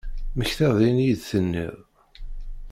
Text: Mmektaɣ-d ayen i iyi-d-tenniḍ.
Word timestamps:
Mmektaɣ-d 0.33 0.79
ayen 0.87 0.99
i 1.01 1.03
iyi-d-tenniḍ. 1.03 1.77